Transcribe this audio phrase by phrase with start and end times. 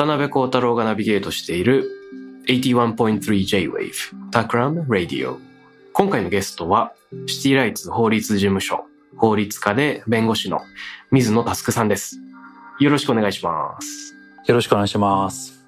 [0.00, 1.90] 渡辺幸太郎がナビゲートしている
[2.48, 3.92] 81.3J-Wave
[4.32, 5.36] Takram Radio
[5.92, 6.94] 今回のゲストは
[7.26, 8.86] シティライツ法律事務所
[9.18, 10.62] 法律家で弁護士の
[11.10, 12.18] 水野佑さんです
[12.78, 14.14] よろしくお願いします
[14.46, 15.66] よろしくお願いします。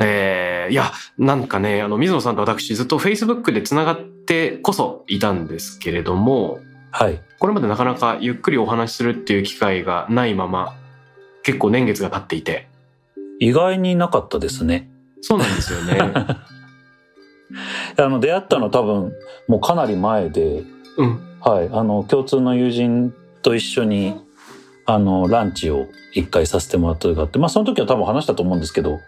[0.00, 6.58] えー、いやなんかねあの水野さんと私ずっと Facebook でつながってこそいたんですけれども
[6.90, 7.20] はい。
[7.38, 10.74] これまでなかなかゆっくりお話しするっていう機会がないまま
[11.44, 12.66] 結構年月が経っていて
[13.40, 14.90] 意外になかったですね。
[15.20, 15.98] そうなんですよね。
[17.96, 19.12] あの、出会ったの多分、
[19.48, 20.62] もうかなり前で、
[20.96, 21.20] うん。
[21.40, 21.68] はい。
[21.72, 24.14] あの、共通の友人と一緒に、
[24.86, 28.98] あの、ランチを一回させてもらった時があって、まあその時は多分話したと思うんですけど、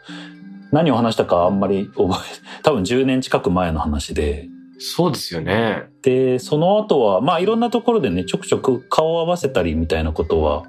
[0.73, 2.17] 何を話したかあんまり覚え、
[2.63, 5.85] 多分10年近く前の話で、そうですよね。
[6.03, 10.65] で、その後は、まあいろんなところでね、ちょくちょく顔を合わせたりみたいなことは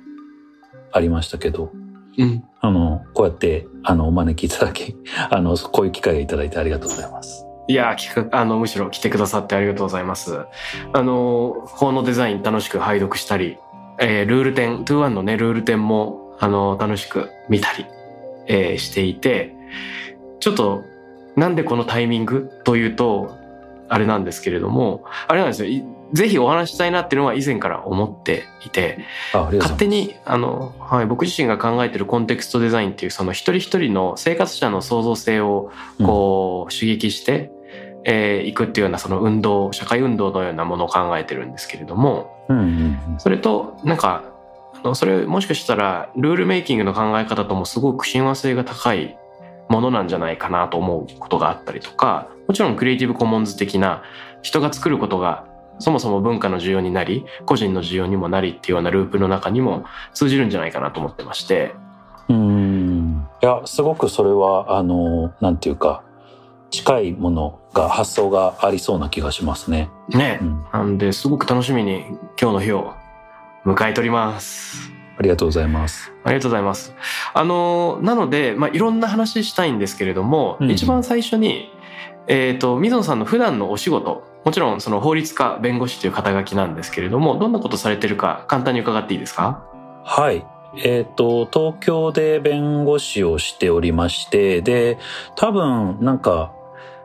[0.92, 1.72] ありましたけど、
[2.17, 2.44] うん。
[2.59, 4.95] あの、こうやって、あの、お招きいただき、
[5.30, 7.45] あの、こういう機会をいただいてありがとうございます。
[7.68, 10.40] いやー聞くあのむしろ来てくださってありがとうございます。
[10.92, 13.58] あの法のデザイン楽しく拝読したり、
[14.00, 17.85] えールール展21のねルール展もあの楽しく見たり、
[18.47, 19.56] えーしていて
[20.40, 20.84] ちょっと
[21.38, 23.38] なんでこのタイミングというと
[23.88, 25.69] あれなんですけれどもあれなんですよ。
[25.69, 28.99] いぜひお話ししたいなっていうのは以前から思っていて
[29.33, 29.88] 勝手。
[29.88, 37.51] にあの、はい、僕自身が考えてるコンテクストデザインっていうその一人一人の生活者の創造性をこう刺激して
[38.05, 42.38] い、えーくっていうようなその運動社会運動のようなものを考えてるんですけれども。
[43.17, 44.23] それとなんか
[44.73, 49.17] あのそれもしかしたらルールメイキングの考え方ともすごく親和性が高い
[49.69, 54.03] ものなんじゃないかなと思うことがあったりとかもちろんクリエイティブコモンズ的な
[54.41, 55.45] 人が作ることが
[55.81, 59.84] そもそも文化の需要になり個人の需要にもなりっていうようなループの中にも
[60.14, 61.75] 通じるんじゃないかなと思ってまして
[62.30, 63.28] うーん。
[63.42, 66.03] いや、すごくそれは、あの、なんていうか、
[66.70, 69.90] 近いものが、発想がありそうな気がしますね。
[70.09, 70.66] ねうん。
[70.72, 72.06] なんですごく楽しみに
[72.40, 72.94] 今日の日を
[73.66, 74.91] 迎えております。
[75.18, 76.12] ありがとうございます。
[76.24, 76.96] ありがとうございます。
[77.34, 81.70] あの、なので、まあ、いろんな話したいんですけれども、うん一番最初に、
[82.28, 89.63] えっ、と、水野さんの普段のお仕事、もちろんその法律家、弁護士という肩書きなんですけれども、どんなことされてるか簡単に伺っていいですか？
[90.03, 90.46] はい。
[90.84, 94.97] えっ、と、東京で弁護士をしておりまして、で、
[95.35, 96.53] 多分、なんか、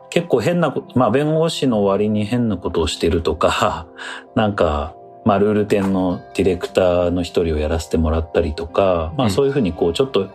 [0.09, 3.85] 結構変なまあ、弁護士の割に変なことをしてるとか、
[4.35, 4.93] なんか、
[5.25, 10.29] まあ、ルール展のディレクターの一人をやらせてもらったりとか、まあ、うんそういうふうにこう、ちょっと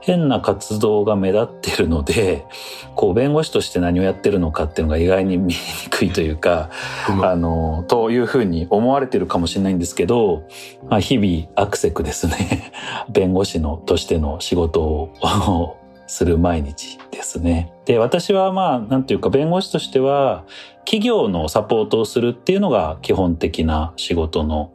[0.00, 2.46] 変な活動が目立ってるので、
[2.96, 6.70] こう、弁護士として何をやってるのかっていうのが意外に見えにくいというか、
[7.22, 10.48] あの、というふうに思われてるかもしれないんですけど、
[10.88, 12.72] まあ、日々アクセクですね。
[13.10, 17.72] 弁護士のとしての仕事をする毎日ですね。
[17.84, 20.44] で、私はまあ、なんていうか弁護士としては、
[20.84, 24.72] 企業のサポートをするっていうのが基本的な仕事の、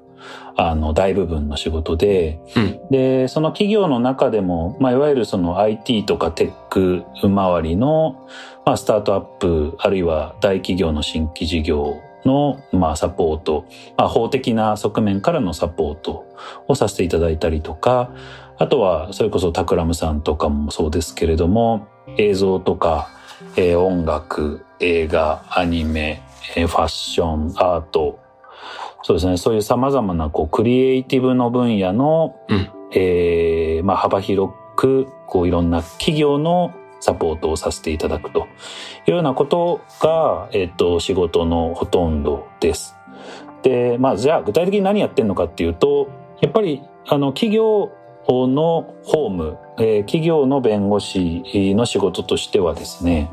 [0.57, 2.79] あの、大部分の仕事で、うん。
[2.89, 8.27] で、その企業の中でも、まあ、いわゆるその IT とかテック周りの、
[8.65, 13.65] まあ、スタートアップ、あるいは大企業の新規事業の、まあ、サポート、
[13.97, 16.25] まあ、法的な側面からのサポート
[16.67, 18.11] をさせていただいたりとか、
[18.57, 21.87] あとは、それこそタクラムさんとかもそうですけれども、
[22.17, 23.09] 映像とか、
[23.57, 26.21] えー音楽、映画、アニメ、
[26.55, 28.19] えーファッション、アート、
[29.05, 32.71] そうですね、そういう様々な、こう、クリエイティブの分野の、うん。
[32.91, 38.47] えーまあ、幅広く、こう、いろんな企業のサポートをさせていただくと。
[39.05, 42.95] いうようなことが、えっ、と、仕事のほとんどです。
[43.61, 46.09] で、まあ、じゃあ、具体的に何やってんのかっていうと、
[46.41, 47.91] やっぱり、あの、企業
[48.27, 51.43] のホーム、えー企業の弁護士
[51.75, 53.29] の仕事としてはですね、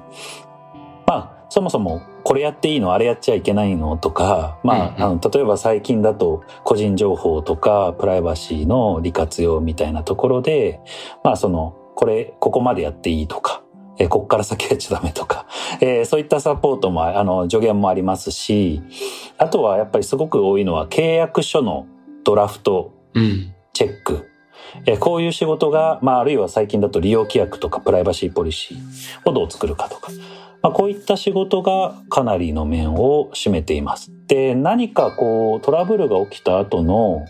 [1.06, 2.92] まあ、そもそもこれやっていいの？
[2.92, 3.96] あれやっちゃいけないの？
[3.96, 10.80] とか、まあ、うんうんあの、例えば最近だと個人情報とかプライバシーの利活用みたいなところで、
[11.24, 13.62] まあその、これ、ここまでやっていいとか、
[13.98, 15.46] えーこっから先やっちゃダメとか、
[15.80, 18.82] えーそういったサポートも、あの、助言もありますし、
[19.38, 21.86] あとはやっぱりすごく多いのは契約書の
[22.24, 23.54] ドラフトうん。
[23.74, 24.28] チェック。
[24.86, 30.10] えーこういう仕事が、まあ、あるいは最近だと利用規約とかプライバシーポリシーをどう作るかとか、
[30.62, 34.12] まあ、こういった仕事がかなりの面を占めています。
[34.28, 37.26] で、何かこう、トラブルが起きた後の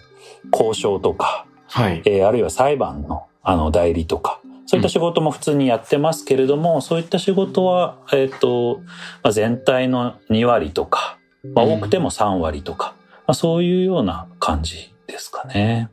[0.53, 2.03] 交渉とか、はい。
[2.05, 8.81] えーあるいは裁判のあの代理とか、そういった仕事も普通にやってますけれども、そういった仕事は、えっ、と、
[9.23, 11.19] まあ、全体の2割とか、
[11.55, 12.95] まあ、うん多くても3割とか、
[13.27, 15.91] まあ、そういうような感じですかね。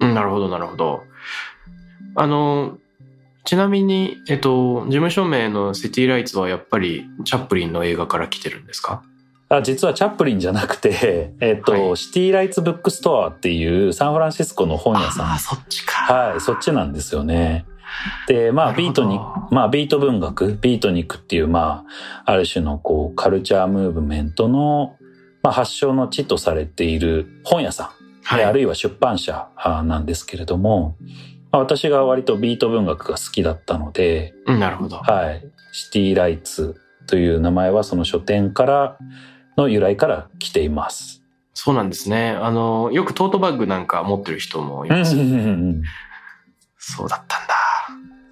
[0.00, 1.02] うんなるほど、なるほど。
[2.16, 2.78] あの、
[3.48, 9.02] ちなみに、えっと、事務所名のシティライツはやっぱりチャップリンの映画から来てるんですか？
[9.48, 15.26] あ実はチャップリンじゃなくて、 えっ、と、はいシティライツブックストアっていうサンフランシスコの本屋さん。
[15.28, 16.12] ああ、そっちか。
[16.12, 17.64] はい、そっちなんですよね。
[18.26, 19.18] で、まあ、ビートに、
[19.50, 21.86] まあ、ビート文学、ビートニックっていう、ま
[22.26, 24.96] あ、ある種のこう、カルチャームーブメントの、
[25.42, 27.88] まあ、発祥の地とされている本屋さん、
[28.24, 28.44] はい。
[28.44, 30.96] あるいは出版社あなんですけれども、
[31.50, 34.96] まあ、私が割とビート文学が好きだったので、うん、なるほど。
[34.96, 35.44] はい。
[35.72, 38.98] シティライツという名前はその書店から
[39.56, 41.22] の由来から来ています。
[41.54, 42.30] そうなんですね。
[42.30, 45.16] あの、よくトートバッグなんか持ってる人もいます。
[46.78, 47.54] そうだったんだ。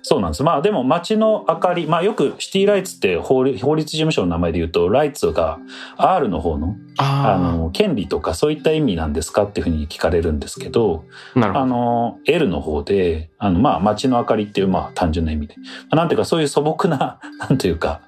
[0.08, 0.44] そうなんです。
[0.44, 5.58] まあでも街の明かり、まあよくシティライツって法律事務所の名前で言うと、ライツが
[5.96, 11.04] R の方の、ああの、権利とかそういった意味なんですかっていうふうに聞かれるんですけど、
[11.34, 11.66] あ、なるほあど。
[11.66, 17.18] の、L の方で、あの、まあ街の明かりっていうまあ単純な意味で、まあ、なんていうかそういう素朴な、
[17.50, 18.00] なんていうか、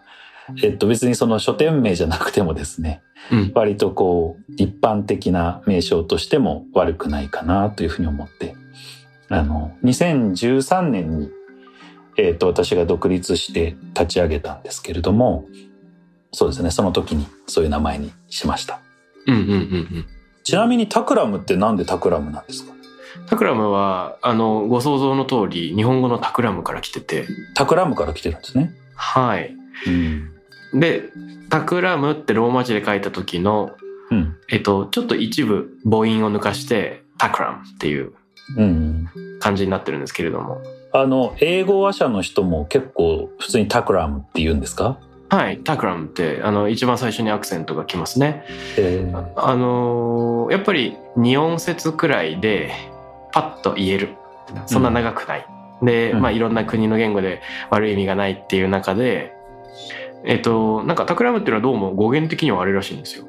[0.63, 3.03] えっと別にその書店名じゃなくてもですね、
[3.33, 3.53] うん。
[3.57, 8.55] 割とこう、一般的な名称としても悪くないかなというふうに思って、
[9.31, 11.31] あの、2013年に、
[12.19, 15.47] えっ、と、私が独立して立ち上げたんですけれども、
[16.33, 18.81] そうですね、その時にそういう名前にしました。
[19.27, 20.07] うんうんうんうん。
[20.43, 22.75] ちなみにタクラムってなんでタクラムなんですか？
[23.29, 28.75] タクラムは、あの、ご想像の通り、日本語のタクラムから来てて、タクラムから来てるんですね。
[28.95, 29.55] はい。
[29.87, 30.81] うん。
[30.81, 31.05] で、
[31.51, 33.77] タクラムってローマ字で書いた時の、
[34.11, 34.37] うん。
[34.51, 38.13] えっと、ちょっと一部母音を抜かして、タクラムっていう
[38.57, 39.09] うん。
[39.41, 40.63] 感じになってるんですけれども。
[40.93, 44.99] あの、英語話者の人も結構普通にタクラムって言うんですか？
[45.31, 48.45] はい、タクラムって、あの、一番最初にアクセントがきますね。
[48.79, 52.71] えーあのーやっぱり2音節くらいで、
[53.33, 54.09] パッと言える。
[54.65, 55.47] そんな長くない。
[55.83, 59.35] で、うんまあいろんな国の言語で悪い意味がないっていう中で、
[60.25, 63.27] えっと、なんかタクラムっていうのはどうも語源的にはあれらしいんですよ。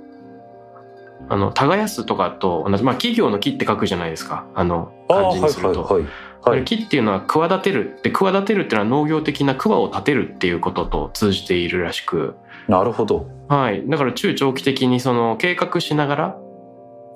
[1.28, 4.46] あの、耕すとかと同じ、まあ企業の木って書くじゃないですか。
[4.56, 6.02] あの、漢はい字にすると。
[6.44, 6.64] はい。
[6.64, 8.00] 木っていうのは企てる。
[8.04, 12.36] で、企てるっていうのは農業的な桑を立てるっていうことと通じているらしく、
[12.68, 13.28] なるほど。
[13.48, 13.88] はい。
[13.88, 16.38] だから中長期的にその計画しながら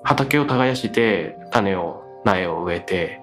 [0.03, 3.21] 畑を耕して種を苗を植えて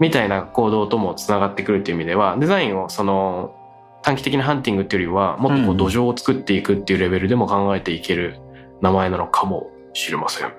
[0.00, 3.54] みたいな行動ともつながってくるっていう意味ではデザインをその
[4.02, 8.38] 短期的なハンティングっていうよりはもっとこう土壌を作っていくっていうレベルでも考えていける
[8.82, 10.52] 名前なのかもしれません。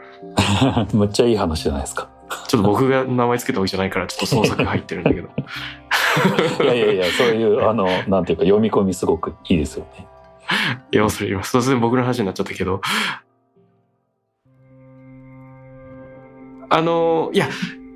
[0.98, 2.10] むっちゃいい話じゃないですか。
[2.48, 5.30] ちょっと僕が名前つけたわけじゃないからちょっと創作入ってるんだけど。
[6.64, 10.08] いやいやいや、そういう、あの、なんていうか、読み込みすごくいいですよね。
[10.92, 11.36] いや、恐れ。
[11.38, 12.82] 突然僕の話になっちゃったけど。
[16.70, 17.50] あの、いや、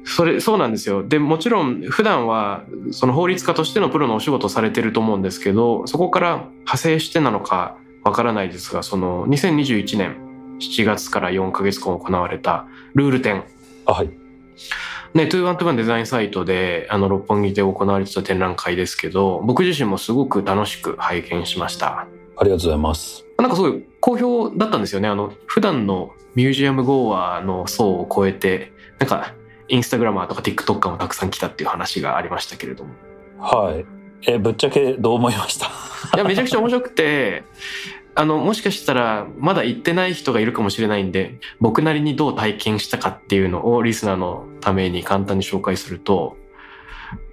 [0.06, 1.08] それ、そうなんですよ。
[1.08, 10.18] で、もちろん、普段は、その法律家としてのプロのお仕事をされてると思うんですけど、そこから派生してなのかわからないですが、その、2021年
[10.60, 12.66] 7月から4ヶ月間行われた
[12.96, 13.44] ルール展。
[13.86, 14.19] あ、はい。
[15.14, 22.08] ね、2121デザインサイトで、あの、六本木で行われてた展覧会ですけど、僕自身もすごく楽しく拝見しました。
[22.38, 23.26] ありがとうございます。
[23.38, 25.08] なんかすごい好評だったんですよね。
[25.08, 29.34] あの、普段のミュージアムゴーアーの層を超えて、なんか、
[29.68, 32.92] インスタグラマーとか TikToker もたくさん来たっていう話がありましたけれども。
[33.40, 33.86] はい。
[34.28, 35.68] え、ぶっちゃけどう思いました？
[36.16, 37.44] いや、めちゃくちゃ面白くて、
[38.16, 46.36] あの、もしかしたら、まだ行ってない人がいるかもしれないんで、僕なりにどう体験したかっていうのをリスナーのために簡単に紹介すると、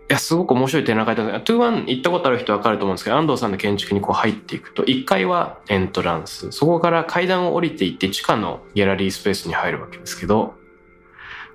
[0.09, 1.53] いや、すごく面白い展覧会だった。
[1.53, 6.53] 21行ったことある人はわかると思うんですけど、安藤さんの建築にこう入っていくと、1階はエントランス。
[6.53, 10.55] そこから階段を降りていって地下のギャラリースペースに入るわけですけど、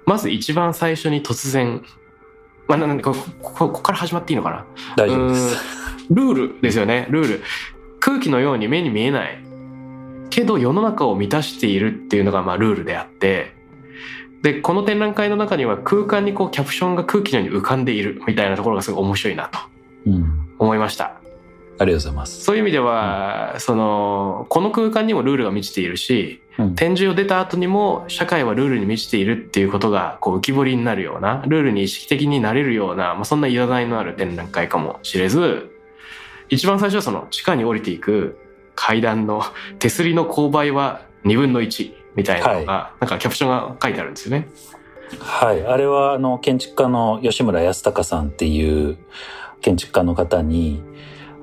[0.06, 1.82] まず一番最初に突然、
[2.68, 4.66] まあ、なんここここから始まっていいのかな？
[4.98, 5.58] 大丈夫です。
[6.10, 7.44] ルールですよね、ルール。
[8.02, 9.38] 空気のように目に見えない
[10.30, 13.54] けど世の中を満たしているっていうのがまあルールであって
[14.42, 19.60] でこの展覧会の中には空間にこうキャプションが空気のように浮かんでいるみたいなところがすごい面白いなと
[20.08, 20.56] うん。
[20.58, 21.22] 思いました。
[21.80, 22.44] ありがとうございます。
[22.44, 35.71] そういう意味では、そのこの空間にもルールが満ちているしうん展示を出た後にも社会はルールに満ちているっていうことがこう浮き彫りになるようなルールに意識的になれるような、まあ、そんないらないのある展覧会かもしれず
[36.52, 38.38] 一番最初はその地下に降りていく
[38.76, 39.42] 階段の
[39.80, 44.50] 手すりの勾配は2分の1みたいなのが、なんかキャプションが書いてあるんですよね。
[45.20, 45.66] はい。
[45.66, 48.98] あれは、あの、建築家の吉村康隆さんっていう
[49.62, 50.84] 建築家の方に、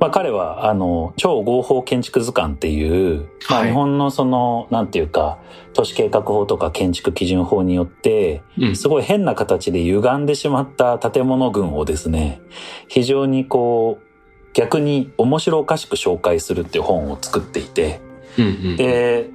[0.00, 5.38] まあ彼は、あの、超合法建築図鑑っていう、まあはい日本のその、なんていうか、
[5.72, 12.40] 都市計画法とか建築基準法によって、うんすごい変な形で歪んでしまった建物群をですね、
[12.88, 14.07] 非常にこう、
[14.54, 18.00] 逆に面白おかしく紹介するっていう本を作っていて、
[18.38, 19.30] うんうんで、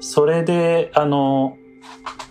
[0.00, 1.56] それで、あの、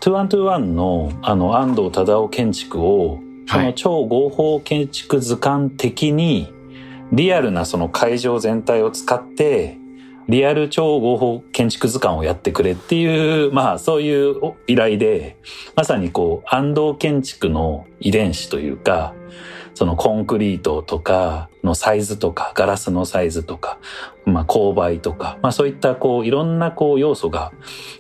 [0.01, 6.53] 2121の、あの、安藤忠雄建築を、そのはい超合法建築図鑑的に、
[7.11, 9.77] リアルなその会場全体を使って、
[10.29, 14.35] リアル超合法建築図鑑をやってくれっていう、まあそういう
[14.67, 15.37] 依頼で、
[15.75, 19.13] まさにこう、安藤建築の遺伝子というか、
[19.73, 23.79] そのコンクリートとかのサイズとか、ガラスのサイズとか、
[24.25, 27.51] まあ勾配とか、まあそういったこういろんなこう要素が、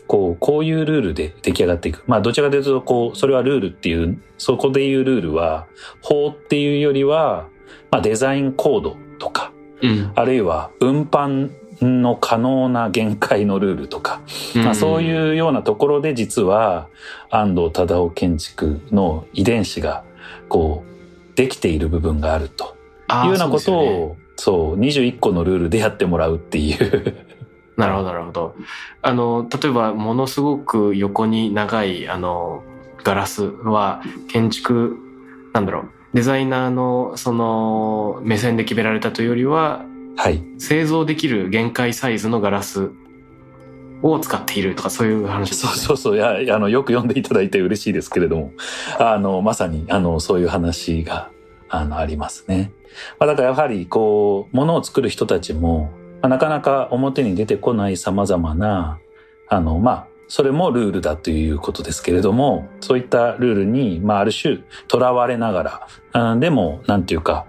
[0.07, 2.03] こう、こういうルールで出来上がっていく。
[2.07, 5.67] まあどちらかというと、こう、それはルールっていう、そこでいうルールは、
[6.01, 7.47] 法っていうよりは、
[7.91, 9.51] まあデザインコードとか、
[9.81, 11.51] うんあるいは運搬
[11.81, 14.21] の可能な限界のルールとか、
[14.55, 16.89] まあ、そういうようなところで実は
[17.29, 20.05] 安藤忠雄建築の遺伝子が
[20.47, 20.92] こう
[21.35, 22.75] できている部分があると。
[23.25, 23.89] いうようなことそうね。
[23.89, 27.25] をそう21個のルールでやってもらうっていう。
[27.77, 28.55] なるほど、なるほど。
[29.01, 32.63] あの、例えば、ものすごく横に長い、あの、
[33.03, 34.97] ガラスは、建築、
[35.53, 39.85] なんだろう、デザイナーの、その、目線で決められたというよりは、
[40.15, 40.43] はい。
[40.59, 42.91] 製造できる限界サイズのガラス
[44.03, 45.75] を使っているとか、そういう話ですそう。
[45.75, 48.51] そうそういやあのよく読んでいただいて嬉しいですけれども
[48.99, 51.31] あのまさにあのそういう話が
[51.69, 52.71] あのありますね。
[53.19, 55.91] まあ、だからやはりこうものを作る人たちも、
[56.21, 58.99] まあ、なかなか表に出てこない様々な
[59.47, 64.59] あのまあそれもルールだということですけれどもそういったルールに、まあ、ある種
[64.91, 67.45] 囚われながらあでもなんていうか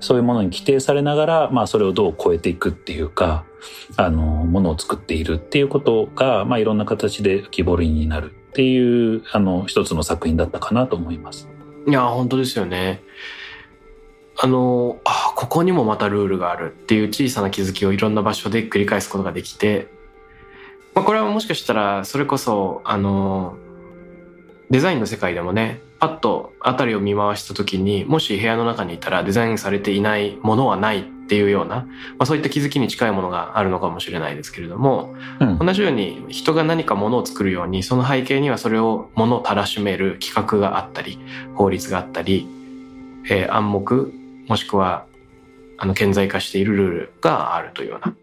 [0.00, 3.44] そういうものに規定されながら、まあ、それをどう超えていくっていうか
[3.96, 11.48] あのものを作っているっていうことが、まあ、いろんな形で浮き彫りになるっていうあの一つの作品だったかなと思います。
[11.86, 13.02] いや、本当ですよね。
[14.36, 19.88] あの、あ、ここにもまたルールがあるっていう小さな気づきをいろんな場所で繰り返すことができて、
[20.94, 23.56] まあ、これはもしかしたら、それこそ、あの、
[24.70, 31.86] デザインの世界でもね、パッと辺りを見回した時に、もし部屋の中にいたらデザインされていないものはないっていうような、ま
[32.18, 41.20] あ、そういった気づきに近いものがあるのかもしれないですけれども、うん同じように人が何かものを作るようにその背景にはそれをものをたらしめる企画があったり
[41.54, 42.48] 法律があったり、
[43.30, 44.12] えー暗黙
[44.48, 45.06] もしくは
[45.78, 48.16] あの顕在化しているルールがあるというような。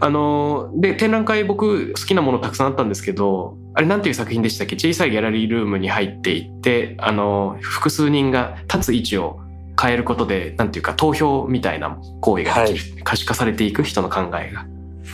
[0.00, 4.76] あので展覧会僕好きなものたくさんあったんですけどあれなんていう作品でしたっけ？
[4.76, 9.40] 小さいギャラリールームに入っていってあの複数人が立つ位置を
[9.80, 14.66] 変えることでなんていうか投票みたいな行為ができる、可視化されていく人の考えが。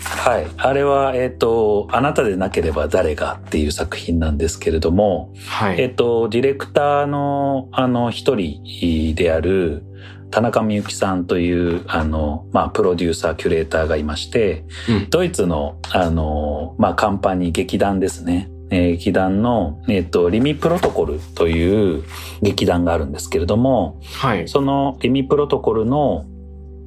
[0.05, 0.47] はい。
[0.57, 5.81] あれは、えっ、と、あなたでなければ誰がっていう作品なんですけれども、はい。
[5.81, 9.85] えっ、と、ディレクターの、あの、一人である、
[10.33, 18.51] 田中美幸さんという、あの、まあ、プロデューサー、キュレーターがいまして、うんドイツの、あの、まあ、カンパニー、劇団ですね。
[18.71, 22.03] えー劇団の、えっ、と、リミプロトコルという
[22.41, 24.49] 劇団があるんですけれども、はい。
[24.49, 26.25] そのリミプロトコルの、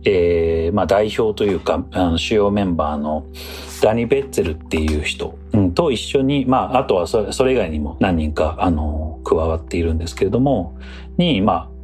[0.06, 3.28] えーまあ、代表というか、あの主要メンバーの
[3.82, 10.80] ダニ・ベッツェルっていう人、うん、と一緒に、まあ、あとはそれそれ以外にも何人か、あの、加わっているんですけれども、
[11.18, 11.75] に、まあ、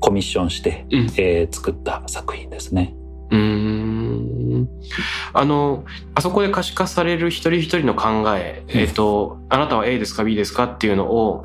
[0.00, 2.94] コミッションして、うんえー作った作品ですね。
[3.30, 4.68] うーん。
[5.32, 11.44] あの、あそこで可視化される一人一人の考え、うんえっ、と、あなたは A ですか B ですかっていうのを、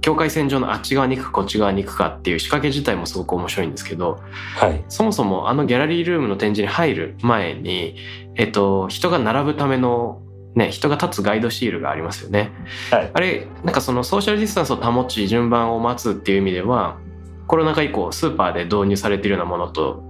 [0.00, 4.20] 境界線上のあっち側に行くかこっち側に行くかっていう仕掛け自体もすごく面白いんですけど、
[4.54, 4.84] はい。
[4.88, 7.96] そもそもあのギャラリールームの展示に入る前に、
[8.36, 10.20] えっ、と、人が並ぶための
[10.54, 12.50] ね、人が立つガイドシールがありますよね。
[12.90, 13.10] はい。
[13.12, 16.98] あれ、なんかそのソーシャルディスタンスを保ち順番を待つっていう意味では、
[17.46, 20.02] コロナ禍以降スーパーで導入されているようなものと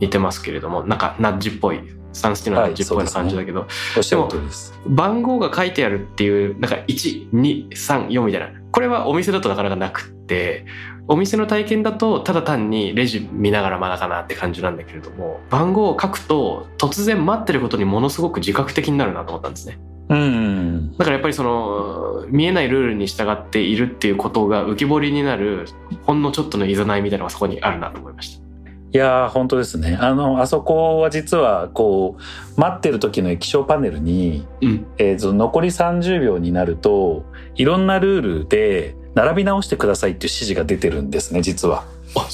[0.00, 1.80] 似てますけれども、なんかナッジっぽい、
[2.12, 3.66] スタンスティのナッジっぽいな感じだけど、
[3.96, 4.78] おっしゃる通りです。
[4.86, 8.48] 番号が書いてあるっていう、なんか1、2、3、4みたいな。
[8.70, 10.66] これはお店だとなかなかなくって、
[11.10, 19.78] お店の体験だとただ単にレジ見ながらまだかなって感じなんだけれども、番号を書くと突然待ってることにものすごく自覚的になるなと思ったんですね。
[20.08, 25.66] だからやっぱりその、見えないルールに従っているっていうことが浮き彫りになる、
[26.06, 26.22] ほん。
[26.22, 28.48] のちょっとのいざないみたいなのがそこにあるなと思いました。
[28.90, 29.98] いやー、本当ですね。
[30.00, 34.86] あの、あそこは実は、こう、待ってる時の液晶パネルに、うん。
[34.96, 37.24] えー残り30秒になると、
[37.54, 37.86] いろん。
[37.86, 41.10] なルールで、並び直してくださいっていう指示が出てるん。
[41.10, 41.84] ですね、実は。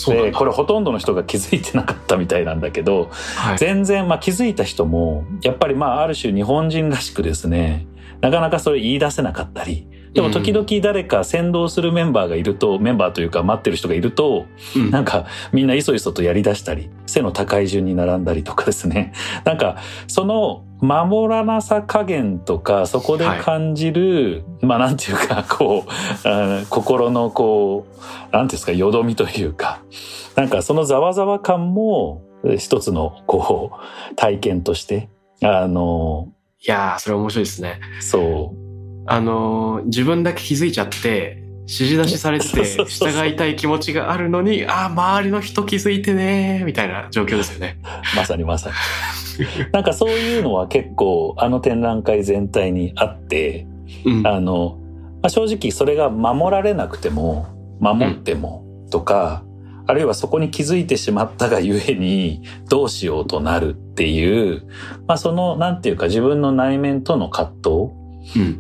[0.07, 0.39] で、だ。
[0.39, 3.59] これほとんどの人が気づいてなかったみたいなんだけど、はい。
[3.59, 7.87] 全然、まあ気づいた人も、やっぱりまあある種日本人らしくですね、
[8.21, 14.91] なかなかそれ言い出せなかったり、でも時々誰か先導するメンバーがいると、メンバーというか待ってる人がいると、うん。
[14.91, 19.13] なんかみんないそいそとやり出したり、背の高い順に並んだりとかですね。
[19.45, 25.91] なんかその守らなさ加減とか、そこで感じる、まあなんていうか、こう、
[26.71, 29.81] 心のこう、なんていうんですか、よどみというか、
[30.37, 33.73] なんかそのざわざわ感もえ一つのこ
[34.13, 35.09] う、体験として、
[35.43, 37.81] あの、いやー、それ面白いですね。
[38.01, 38.64] そう、
[39.07, 47.79] あのー自分だけ気づいちゃって、指示出しされてて、 従いたい気持ちがあるのに、ああ、周りの人気づいてねー、みたいな状況ですよね。
[48.17, 48.75] まさにまさに。
[49.73, 53.67] なんかそういうのは結構あの展覧会全体にあって、
[54.05, 54.27] うん。
[54.27, 54.79] あの、
[55.23, 57.47] まあ、正直それが守られなくても、
[57.81, 59.43] 守ってもとか、
[59.87, 64.63] あるいはそこに気づいてしまったがゆえにどうしようとなるっていう、
[65.07, 68.04] まあその、なんていうか自分の内面との葛藤うん。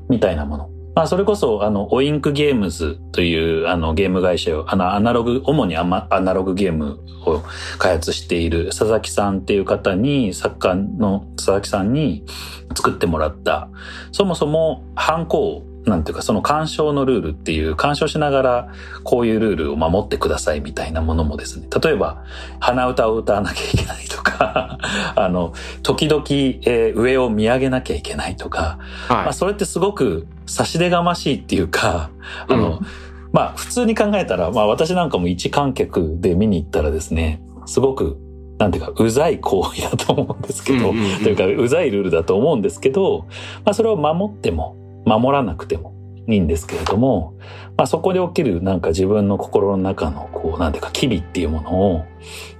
[0.08, 0.70] みたいなもの。
[0.94, 7.42] まあそれこそ、あの、オインクゲームズという、あの、ゲーム会社を、あの、アナログ、主にアナログゲームを
[7.78, 12.24] 開発している佐々木さんっていう方に、作家の佐々木さんに
[12.76, 13.68] 作ってもらった、
[14.12, 18.68] そもそも、ハンコを、なんていうか、その干渉のルールっていう、干渉しながら、
[19.02, 22.24] こういうルールを守ってくださいみたいなものもですね、例えば、
[22.58, 24.78] 鼻歌を歌わなきゃいけないとか、
[25.14, 29.34] あの、時々、えー上を見上げなきゃいけないとか、まあ、はい。
[29.34, 32.10] それってすごく差し出がましいっていうか、
[32.48, 32.78] あの、うん。
[33.32, 38.16] まあ、普通に考えたら、まあ、私なんかも一観客で見に行ったらですね、すごく、
[38.58, 43.26] なんていうか、うざい行為だと思うんですけど、というか、うざいルールだと思うんですけど、
[43.64, 45.94] まあ、それを守っても、守らなくても
[46.26, 47.34] いいんですけれども、
[47.76, 52.04] まあ、そこで起きるなんか自分の心の中の、こう、なんていうか、機微っていうものを、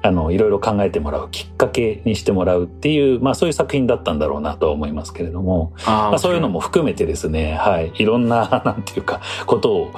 [0.03, 9.91] あの、いろいろ考えてもらうきっかけにしてもらうっていう、まあ、そういう作品だったんだろうなとは思いますけれども、あーまあ、そういうのも含めてですね、はい、いろんな、 なんていうか、ことを、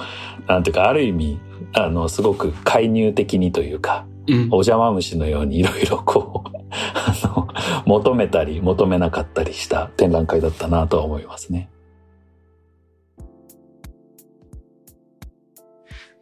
[0.46, 1.40] なんていうか、ある意味、
[1.72, 4.34] あの、すごく介入的にというか、うん。
[4.50, 7.48] お邪魔虫のようにいろいろこう、 あの、
[7.86, 11.68] 求めたり求めなかったりした展覧会だったなとは思いますね。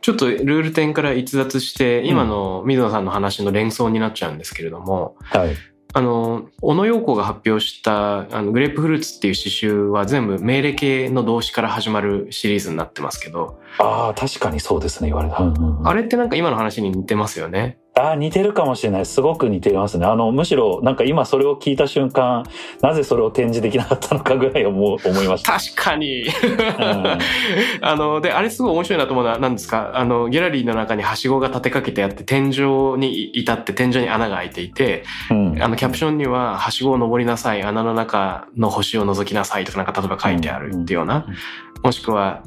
[0.05, 5.57] ちょっとルール点から逸脱して、今の水野さんの話の連想になっちゃうんですけれども、はい。
[5.95, 15.39] あの、小野陽子が発表した、あの、グレープフルーツっていう詩集は全部命令形の動詞から始まるシリーズになってますけど、ああ、確かにそうですね、言われた。
[15.39, 17.79] うんうんうんあれってなんか今の話に似てますよね。
[17.97, 19.07] ああ、似てるかもしれない。
[19.07, 20.07] すごく似てますね。
[20.07, 22.43] あの、むしろ、なんか今それを聞いた瞬間、
[22.83, 25.53] なぜそれを展示できなかったのかぐらい思う思いました。
[25.59, 26.23] 確かに。
[26.23, 26.27] ん
[27.83, 29.93] あの、で、あれすごい面白いなと思うのは、何ですか？
[29.95, 41.27] あの、ギャラリーの中にはしごが立てかけてあって、天井に至って天井に穴が開いていて、うんあの、キャプションには、はしごを登りなさい、穴の中の星を覗きなさいとかなんか例えば書いてあるっていうような、
[41.85, 42.43] もしくは、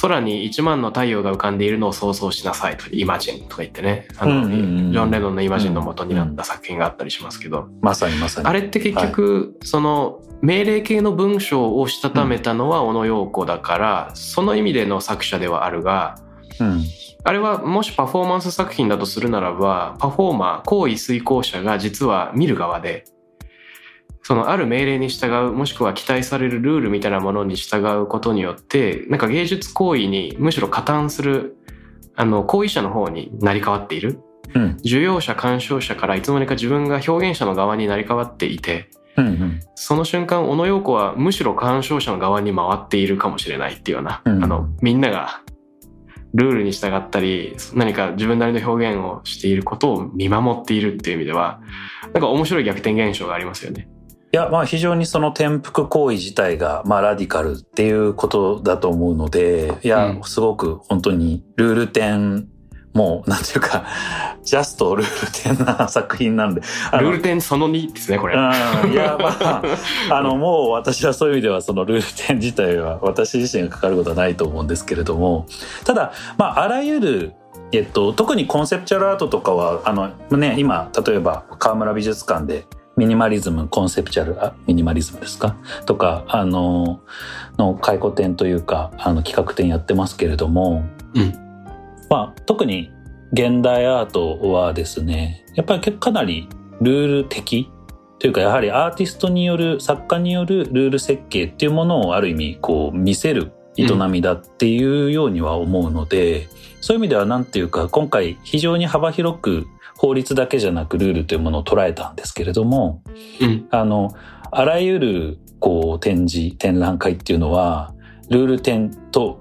[0.00, 4.56] 空に一万の太陽が浮かんでいるのを想像しなさいと、イマジンとか言ってね、あの、うんうんう
[4.88, 8.46] んジョン・レノンのイマジンの元になった作品があったりしますけど、まさにまさに。
[8.46, 16.16] あれって結局、その命令形の文章をしたためたのは小野陽子だから、その意味での作者ではあるが、
[16.60, 16.84] うん。
[17.24, 23.04] あれはもしパフォーマンス作品だとするならば、パフォーマー、行為遂行者が実は見る側で、
[24.26, 31.56] そのある命令に従う、もしくは期待されるルールみたいなものに従うことによって、なんか芸術行為にむしろ加担する、
[32.16, 34.18] あの、行為者の方になり変わっている。
[34.52, 34.76] うん。
[34.80, 39.60] 受容者、鑑賞者からいつの間にか自分が表現者の側になり変わっていて、うんうん。
[39.76, 45.40] その瞬間、小野陽子はむしろ鑑賞者の側に回っているかもしれないっていうような、うんあの、みんなが
[46.34, 51.60] ルールに従ったり、何か自分なりの表現をしていることを見守っているっていう意味では、
[52.12, 53.88] なんか面白い逆転現象がありますよね。
[54.36, 62.46] いや、まあ非常にその転覆行為自体が、まあラディカルっていうことだと思うので、いや、うんすごく本当にルール点
[62.92, 63.86] もう、なんていうか、
[64.44, 66.60] ジャストルール10な作品なんで。
[66.92, 68.34] ルール10その2ですね、これ。
[68.34, 68.38] う
[68.88, 69.62] ん、いや、まあ、
[70.14, 75.46] あの、もう私はそういう意味では、そのルール10自体は私自身がかかることはないと思うんですけれども、
[75.86, 77.32] ただ、まあ、あらゆる
[77.72, 82.64] えっと、特にコンセプチュアルアートとかは、あの、ね、今、例えば、河村美術館で、
[82.96, 85.54] ミニマリズム、コンセプチュアル、あ、ミニマリズムですか？
[85.84, 87.02] とか、あの、
[87.58, 90.82] の回顧展というか、あの、企画展やってますけれども、
[91.14, 91.34] うん。
[92.08, 92.90] まあ、特に
[93.32, 96.48] 現代アートはですね、やっぱりかなり
[96.80, 97.70] ルール的
[98.18, 106.48] というか、やはりアーティストによる、作家によるルール設計っていうものをある意味、こう、見せる営みだっていうようには思うので、うん、
[106.80, 113.02] そういう意味ではなんていうか、今回非常に幅広く法律だけじゃなくルールというものを捉えたんですけれども、
[113.40, 114.14] うん、あの、
[114.50, 117.94] あらゆるこう展示、展覧会っていうのは、
[118.30, 119.40] ルール展と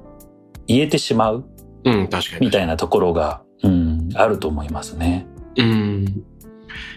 [0.68, 1.46] 言えてしまう、
[1.84, 2.46] うん、確かに。
[2.48, 5.28] みたいなところが、うん、あると思いますね。
[5.58, 6.24] うん。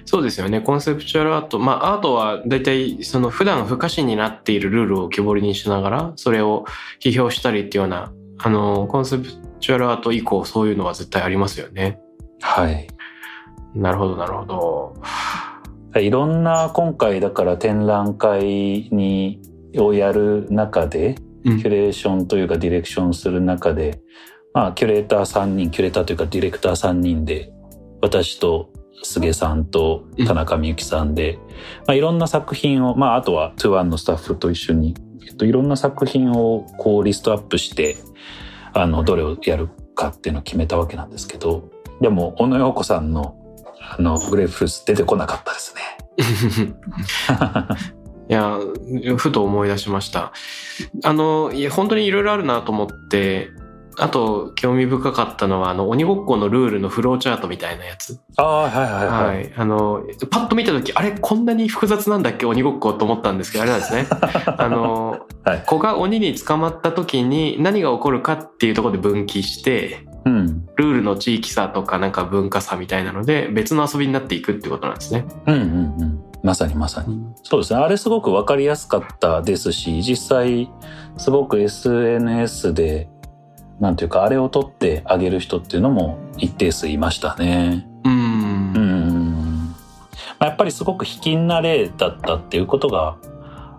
[0.04, 0.60] そうですよね。
[0.60, 1.58] コンセプチュアルアート。
[1.58, 6.64] まあ、アートは大体、その普段不可視になっているルールを浮き彫りにしながら、それを
[7.00, 9.28] 批評したりっていうような、あの、コンセプ
[9.60, 12.00] チュアルアート以降、そういうのは絶対ありますよね。
[12.40, 12.88] はい。
[13.78, 14.94] なるほど、なるほど。
[16.00, 16.10] い。
[16.10, 19.40] ろんな今回だから展覧会に
[19.76, 21.14] をやる中で、
[21.44, 24.00] キュレーションというかディレクションする中で、
[24.52, 27.52] まあキュレーター3人、キュレーターというかディレクター3人で、
[28.02, 28.70] 私と
[29.04, 31.38] 菅さんと田中美幸さんで、
[31.86, 34.96] まあ、いろんな作品を、まああとは2-1のスタッフと一緒に、
[35.28, 37.96] えっと、いろんな作品をこうリストアップして、
[38.72, 43.37] あの、どれをやるかっていうのを決めたわけなんですけど、でも、小野洋子さんの
[43.96, 45.82] あの、グレープフルーツ出てこなかったですね。
[48.28, 48.58] いや、
[49.16, 50.32] ふと思い出しました。
[51.02, 53.50] あの、いや、本当にいろいろあるなと思って、
[54.00, 58.20] あと、興味深かったのは、あの、鬼ごっこのルールのフローチャートみたいなやつ。
[58.36, 59.36] ああ、はいはいはい。
[59.36, 59.52] はい。
[59.56, 64.06] あの、パッと見たとき、あれ、こんなに複雑なんだっけ、鬼ごっこと思ったんですけど、あれなんですね。
[64.56, 75.24] あの、はい、子が鬼に捕まった時に何が起こるかっていうところで分岐して、うん、ルールの地域差とかなんか文化差みたいなので別の遊びになっていくってことなんですね。
[75.46, 76.24] うんうんうん。
[76.42, 77.18] まさにまさに。
[77.42, 77.80] そうですね。
[77.80, 80.70] あれすごくわかりやすかったですし、実際
[81.16, 83.08] すごく SNS で
[83.80, 87.88] なんていうかあれを取ってあげる人っていうのも一定数いましたね。
[88.04, 88.12] うん。
[88.12, 89.74] うん。
[90.38, 93.16] まあ、やっぱりすごく卑近な例だったっていうことが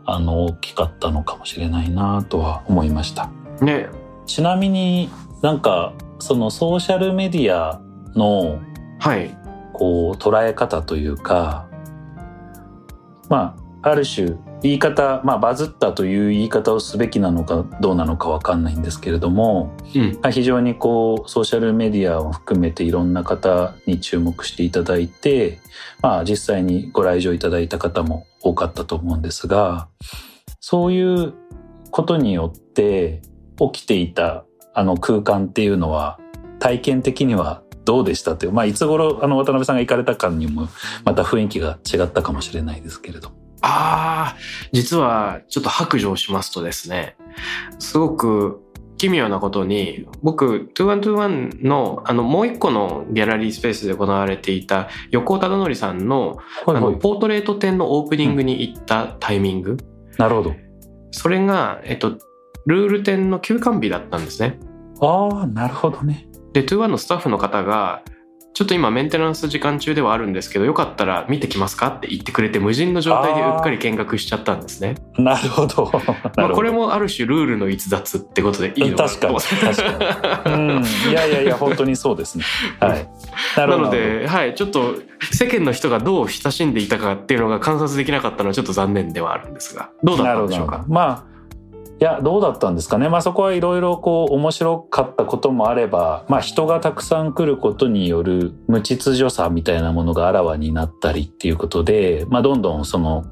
[0.06, 3.30] あの大きかったのかもしれないなとは思いました。
[3.62, 3.90] ね。
[4.26, 5.10] ちなみに
[5.42, 7.82] なんかそのソーシャルメディア
[8.16, 8.60] の、
[9.00, 9.36] はい。
[9.74, 11.68] こう、捉え方というか、
[13.30, 25.60] まあ、ある種、言い方、まあ、バズったという言い方をすべきなのかどうなのかわかんないんですけれども、うん、非常にこう、ソーシャルメディアを含めていろんな方に注目していただいて、
[26.02, 29.88] まあ、実際にご来場いただいた方も多かったと思うんですが、
[30.60, 31.34] そういう
[31.92, 33.22] ことによって
[33.58, 36.20] 起きていたあの空間っていうのは
[36.60, 40.68] 体験的にはどうでしたっていう、まあ、いつ頃あの渡辺さんが行かれたかにも
[41.06, 43.32] また雰囲気が違ったかもしれないですけれど。
[43.62, 44.38] ああ、
[44.72, 47.18] 実はちょっと白状しますとですね、
[47.78, 48.62] すごく
[49.00, 59.72] 奇妙なことに、僕、2121の、あの、もう一個のギャラリースペースで行われていた横尾忠則さんの、はいはい、あの、ポートレート展のオープニングに行ったタイミング。
[59.72, 59.78] うん、
[60.18, 60.54] なるほど。
[61.12, 62.18] それが、えっと、
[62.66, 64.60] ルール展の休館日だったんですね。
[65.02, 66.28] ああ、なるほどね。
[66.54, 68.04] で、21のスタッフの方が、
[68.54, 74.96] ちょっと今メンテナンス時間中ではあるんですけど、よかったら見てきますかって言ってくれて、無人の状態でうっかり見学しちゃったんですね。
[75.18, 75.90] なるほど。
[76.36, 79.40] まあこれもある種ルールの逸脱ってことでいいのかな確かに。
[79.40, 80.54] 確かに。
[80.54, 80.84] うん。
[81.10, 82.44] いやいやいや、本当にそうですね。
[82.82, 83.10] はい。
[83.56, 84.96] なので、はい、ちょっと
[85.32, 90.84] 世間の人がどう親しんでいたかっていうのが観察できなかったのはちょっと残念ではあるんですが、どうだったんでしょうか？
[90.90, 91.29] まあ
[92.00, 93.10] いや、どうだったんですかね。
[93.10, 103.26] まあそこはいろいろこう面白かったこともあれば、まあ人がたくさん来ることによる無秩序さみたいなものがあらわになったりっていうことで、まあどんどんその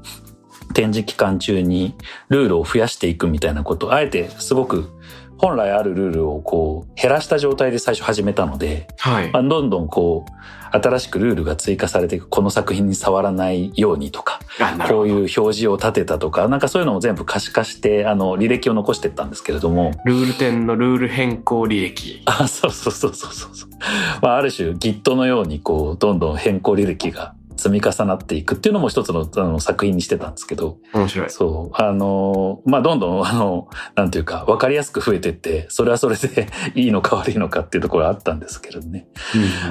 [0.74, 1.94] 展示期間中に
[2.28, 4.90] ルールを増やしていくみたいなこと、あえてすごく
[5.38, 14.40] 本来あるルールをこう減らした状態で最初始めたので、はいまあ、どんどんこう新しくルールが追加されていくこの作品に触らないようにとか
[14.88, 19.92] こういう表示を立てたとかなんかそういうのも全部可視化してあの履歴を残していったんですけれども。
[20.04, 22.22] ルール点のルール変更履歴。
[22.26, 23.70] あそうそうそうそうそう、
[24.20, 31.30] まあ、ある種 Git のようにこうどんどん変更履歴が積み重なっていくっていうのも一つのあの作品にしてたんですけど、面白い。
[31.30, 39.08] そう、あの、まあ、どんどん、あの、なんていうか、わかりやすく増えてって、それはそれで いいのか悪いのかっていうところはあったんですけれどね。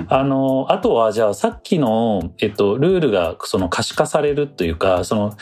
[0.10, 5.34] あの、あとは、じゃあ、さっきの、えっと、ルールが、その可視化されるというか、その、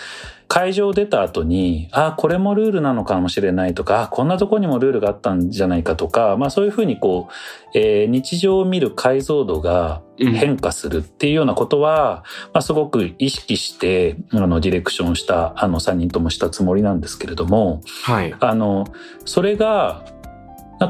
[0.47, 18.35] 会場出た後に、あ、これもルールなのかもしれないとか、あこんなとこにもルールがあったんじゃないかとか、まあそういうふうにこう、えー日常を見る解像度が変化するっていうようなことは、まあすごく意識して、あの、ディレクションした、あの、3人ともしたつもりなんですけれども、はい。
[18.39, 18.85] あの、
[19.25, 20.05] それが、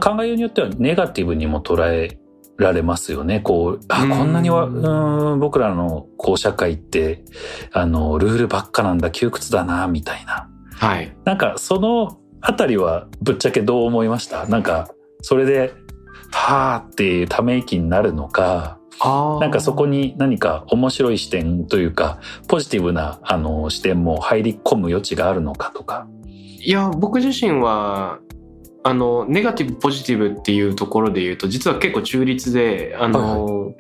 [0.02, 2.18] 考えようによってはネガティブにも捉え
[2.58, 3.40] られますよね。
[3.42, 7.24] こう、あ、うんこんなには、うーん、僕らの、こう、社会って、
[7.74, 10.50] あの、ルールばっかなんだ、窮屈だな、みたいな。
[10.74, 11.16] はい。
[11.26, 14.46] なんか、そのあたりは、ぶっちゃけどう思いました？
[14.46, 14.90] なんか、
[15.22, 15.74] それで、
[16.32, 19.40] はーっていうため息になるのか、ああ。
[19.40, 26.08] なんかそこに何か面白い視点というか、ポジティブな、あの、視点も入り込む余地があるのかとか。
[26.28, 28.20] いや、僕自身は、
[28.88, 33.74] あの、ネガティブ、ポジティブっていうところで言うと、実は結構中立で、あの、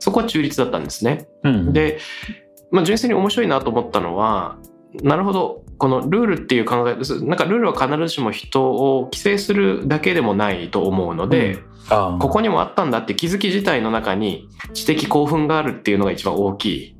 [0.00, 1.28] そこは中立だったんですね。
[1.44, 1.72] うん。
[1.72, 2.00] で、
[2.72, 4.58] まあ、純粋に面白いなと思ったのは、
[5.04, 16.96] なるほど、このルールっていう考え、なんかルールは必ずしも人を規制するだけでもないと思うので、あーここにもあったんだって気づき自体の中に知的興奮があるっていうのが一番大きい。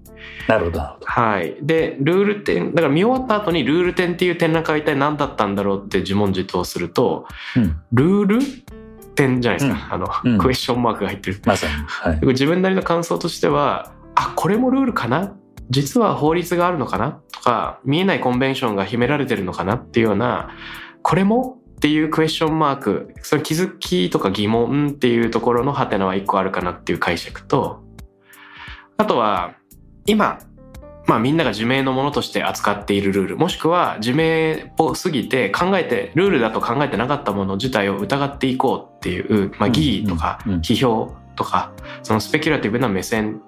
[0.48, 1.06] なるほど、なるほど。
[1.06, 1.56] はい。
[1.60, 7.26] で、ルール点、だから見終わった後にルール点っていう展覧会は一体何だったんだろうって自問自答すると、
[7.56, 7.80] うん。
[7.92, 8.38] ルール
[9.14, 9.88] 点じゃないですか。
[9.94, 11.40] あの、うんクエスチョンマークが入ってる。
[11.44, 11.72] まさに。
[11.86, 12.20] はい。
[12.20, 15.34] で自分なりの感想としては、あ、これもルールかな？
[15.68, 17.20] 実は法律があるのかな？
[17.32, 19.74] とか、見えないコンベンションが秘められてるのかな？
[19.76, 20.50] っていうような、
[21.02, 27.84] これもっていうクエスチョンマーク、その気づきとか疑問っていうところのハテナは一個あるかなっていう解釈と、
[28.96, 29.54] あとは、
[30.06, 30.38] 今、
[31.06, 43.40] まあみんなが自明のものとして扱っているルール、もしくは自明っぽすぎて考えて、ルールだと考えてなかったもの自体を疑っていこうっていう、まあ疑義とか批評とか、そのスペキュラティブな目線。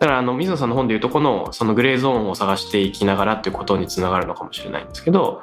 [0.00, 5.42] だからあの、水野さんの本でいうとこの、そのグレーゾーンを探していきながらっていうことにつながるのかもしれないんですけど、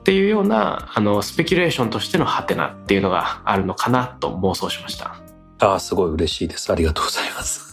[0.00, 5.16] っていうような、あの、スペキュレーションとしてのハテナっていうのがあるのかなと妄想しました。
[5.58, 6.72] ああ、すごい嬉しいです。
[6.72, 7.72] ありがとうございます。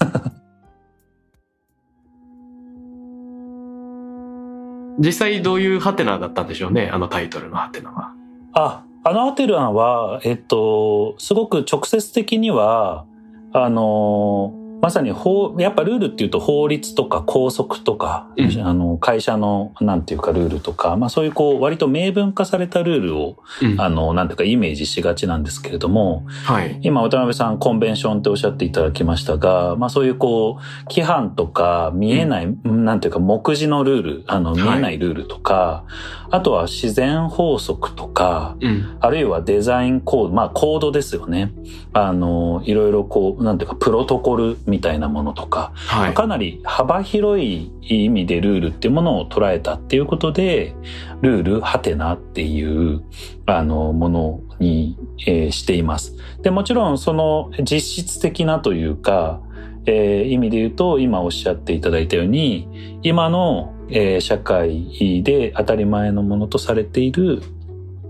[5.00, 8.14] 実際どういうハテナだったんでしょうね、あのタイトルのハテナは。
[8.54, 13.06] あ、あのハテナは、えっと、すごく直接的には、
[13.54, 14.54] あの、
[14.84, 18.68] まさに法、やっぱルールっていうと法律とか拘束とか、うん。
[18.68, 23.80] あの、会社の、なんていうかルールとか、まあそういうこう、割と明文化されたルールを、うん。
[23.80, 26.80] あの、なんていうかイメージしがちなんですけれども、はい。
[26.82, 34.62] 今渡辺さんコンベンションっておっしゃっていただきましたが、まあそういうこう、規範とか見えない、なんていうか目次のルール、あのはい。
[34.64, 35.86] 見えないルールとか、
[36.34, 38.98] あとは自然法則とか、うん。
[39.00, 41.54] ああるいはデザインコード、まあコードですよね。
[41.94, 46.14] あの、いろいろこう、なんていうかプロトコルみたいなものとか、はい。
[46.16, 50.74] かなり幅広い意味でルールっていうものを捉えたっていうことで、
[51.22, 53.04] ルール、ハテナっていう、
[53.46, 56.16] あの、ものに、えーしています。
[56.42, 59.40] で、もちろんその実質的なというか、
[59.86, 67.42] えー意味で言うと、今おっしゃっていただいたように、今の、えー社会で当たり前のものとされている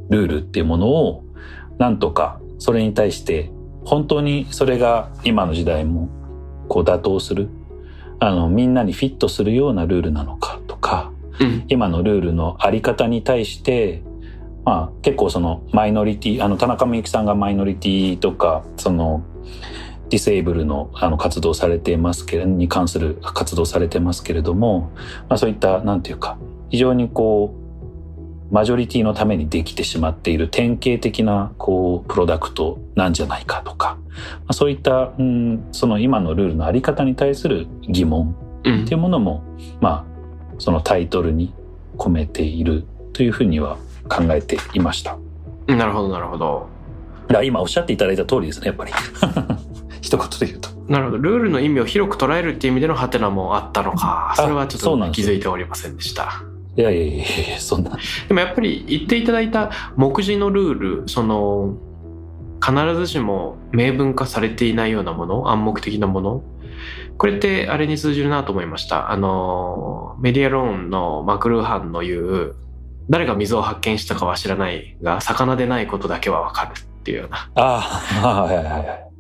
[0.09, 1.23] ルールっていうものを、
[1.77, 3.51] なんとかそれに対して、
[3.85, 6.09] 本当にそれが今の時代も
[6.69, 7.49] こう妥当する、
[8.19, 11.65] あの、みんなにフィットするようなルールなのかとか、うん。
[11.67, 14.03] 今のルールのあり方に対して、
[14.63, 19.23] まあ結構そのマイノリティ、あの田中美幸さんがマイノリティとか、その
[20.09, 24.91] ディセーブルのあの活動されていますけれど、に関する活動されてますけれども、
[25.29, 26.37] まあそういった、なんていうか、
[26.69, 39.43] 非常にこう、マジョリティのためにできてしまっている典型的な、こう、プロダクトなんじゃないかとか、まあ、そういった、うん、その今のルールのあり方に対する疑問うんっていうものも、
[39.81, 41.53] まあ、そのタイトルに
[41.97, 43.77] 込めているというふうには
[44.09, 45.17] 考えていました。
[45.67, 46.67] なるほど、なるほど。
[47.43, 48.91] 今おっしゃっていただいた通りですね、やっぱり。
[50.13, 50.69] 一言で言うと。
[50.87, 51.17] なるほど。
[51.17, 54.33] ルールの意味を広く捉えるっていう意味でのハテナもあったのか。
[54.35, 56.43] それはちょっと気づいておりませんでした。
[56.75, 57.97] いやいやいやいや、そんな。
[58.27, 61.77] でもやっぱり言っていただいた目次のルール、その、
[62.63, 66.43] 必ずしも明文化されていないようなもの、暗黙的なもの。
[67.17, 69.11] これってあれに通じるなと思いました。
[69.11, 72.55] あの、メディアローンのマクルーハンの言う、
[73.09, 77.51] 誰が水を発見したかは知らないが、魚でないことだけはわかるっていうような。
[77.55, 79.13] ああ、はいはいはいはい。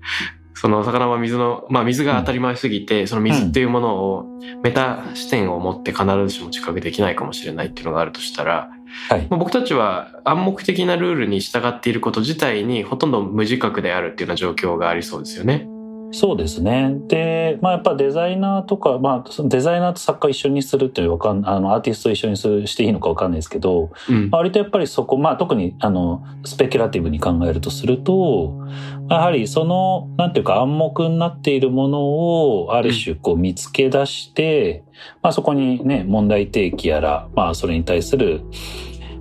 [0.55, 4.25] その魚は水の、まあ水が当たり前すぎて、その水っていうものを
[4.63, 8.69] メタ視点を持って必ずしも知覚できないかもしれないっていうのがあるとしたら、
[9.09, 9.27] はい。
[9.29, 15.67] まあ僕たちは暗黙的なルールに従っていること自体にほとんど無自覚であるっていうような状況がありそうですよね。
[16.13, 16.95] そうですね。
[17.07, 24.29] で、まあやっぱデザイナーとか、まあデザイナーと作家一緒にするっていうのはわかん、あの、アーティスト一緒にするしていいのかわかんないですけど、うん。
[24.31, 28.61] 割とやっぱりそこ、まあ特にあの、スペキュラティブに考えるとすると、
[29.09, 34.83] やはりその、なんていうか暗黙になっているものをある種こう見つけ出して、
[35.23, 38.41] まあそこにね、問題提起やら、まあそれに対する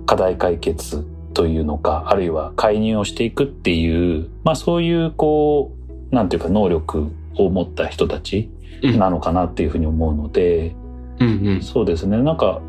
[0.05, 1.03] 課題解決
[1.33, 5.82] というのか、あるいは介入をしていくっていう、まあそういうこう、
[6.13, 8.49] なんていうか能力を持った人たち
[8.83, 10.75] うんなのかなっていうふうに思うので、
[11.19, 11.61] うんうん。
[11.61, 12.17] そうですね。
[12.21, 12.61] なんか、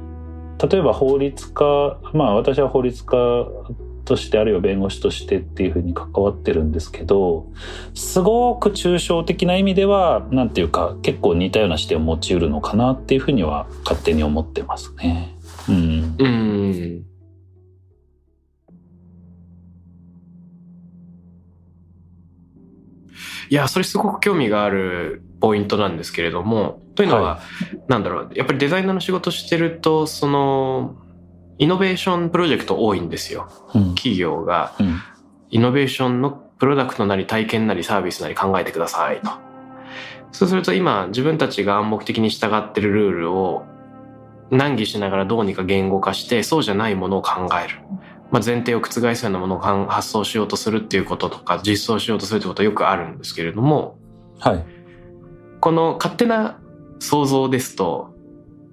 [0.71, 3.47] 例えば法律家、まあ私は法律家
[4.05, 7.47] として、あるいは弁護士としてっていうふうに関わってるんですけど、
[7.95, 15.37] すごく抽象的な意味では、なんていうか、結構似たような視点を持ち得るのかなっていうふうには勝手に思ってますね。
[15.69, 16.15] うん。
[16.19, 17.05] うん。
[23.49, 27.41] いや、それすごく興味があるポイントなんですけれども、というのは、
[27.89, 30.97] なんだろう、やっぱりデザイナーの仕事してると、その、
[31.59, 33.49] イノベーションプロジェクト多いんですよ。
[33.75, 33.95] うん。
[33.95, 35.01] 企業が、うん。
[35.51, 39.31] イノベーションのプロダクトなり体験なりサービスなり考えてくださいと。
[40.33, 43.65] そうすると今、自分たちが暗黙的に従ってるルールを
[44.51, 47.79] 難儀しながらどうにか言語化して、そうじゃないものを考える。
[48.35, 53.97] まあ、前提を覆すようなものを考発想しようとするっていうこととか、実装しようとするってことはよくあるんですけれども、
[54.41, 54.65] はい。
[55.61, 56.59] この勝手な
[56.99, 58.13] 想像ですと、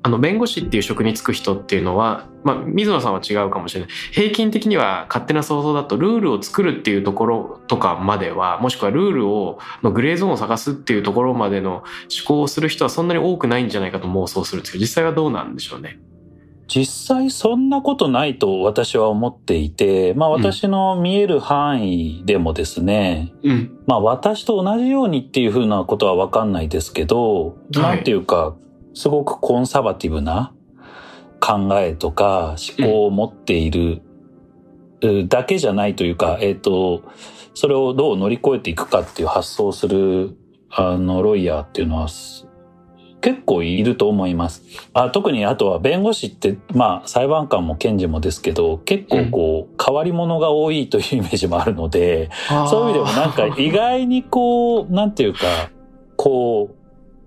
[0.02, 3.90] あの、弁護士っていう職に就く人っていうのは、まあ、水野さんは違うかもしれない。
[4.12, 11.84] 平均的には勝手な想像だと、ルールを作るっていうところとかまでは、もしくはルールを、のグレーゾーンを探すっていうところまでの思
[12.26, 16.00] 考をする人はそんなに多くないんじゃないかと妄想するんですけど、実際はどうなんでしょうね。
[16.74, 23.78] 実際そんなことないと私は思っていて、まあ私の見える範囲でもですね、うん。
[23.88, 28.56] まあ私と同じようにっていうふうなことはわかんないですけど、はいなんていうか、
[28.94, 30.54] すごくコンサバティブな
[31.42, 34.02] 考えとか思考を持っている、
[35.02, 37.04] うだけじゃないというか、えっ、と、
[37.54, 40.38] それをどう乗り越えていくかっていう発想をする、
[40.70, 42.48] あの、ロイヤーっていうのはす
[43.22, 44.64] 結構いると思います。
[44.94, 52.30] あ特にあとは弁護士って、まあ裁判官も検事もですけど、結構こう、変わり者が多いというイメージもあるので、
[52.70, 55.40] そういう意味でもなんか 意外にこう、なんていうか、
[56.18, 56.76] こう、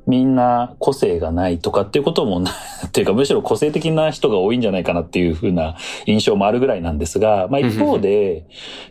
[0.06, 2.50] みんな個性がないとかっていうこともな、
[2.86, 5.76] っていうかむしろ個性的な人が多いんじゃないかなっていうふうな
[6.06, 8.46] 印象もあるぐらいなんですが、まあ一方で、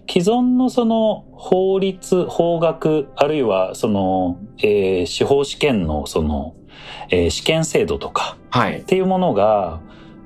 [0.09, 6.55] 既存のその法律、法学、あるいはその、えー司法試験のその、
[7.09, 8.83] えー試験制度とかはいっ。
[8.83, 9.79] ていうものが、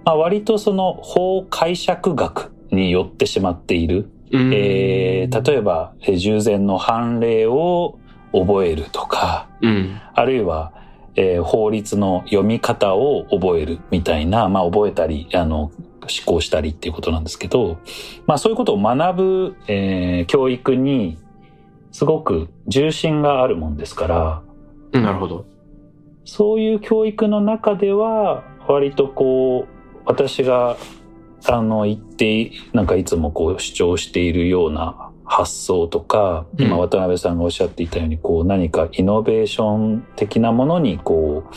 [0.06, 4.10] まあ割とその法解釈学によってしまっている。
[4.32, 7.98] うんえー例えば、えー従前の判例を
[8.34, 10.00] 覚えるとか、うん。
[10.14, 10.74] あるいは、
[11.16, 15.72] えー法律の読み方を覚えるみたいな、まあ覚えたり、あの、思
[16.26, 17.78] 考したりっていうことなんですけど、
[18.28, 21.18] まあそういうことを学ぶ、えー教育に
[21.92, 24.42] すごく重心があるもんですから、
[24.94, 25.46] うんなるほど。
[26.28, 30.76] そういう教育の中では、割とこう、私が、
[31.46, 36.66] あの、言って、なんかいつもこう主張しているような発想とか、うん。
[36.66, 41.56] 今渡辺さんがおっしゃっていたように、こう何かイノベーション的なものにこう、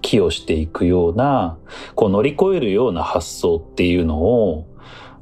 [0.00, 1.58] 寄与していくような、
[1.94, 4.66] こう乗り越えるような発想っていうのを、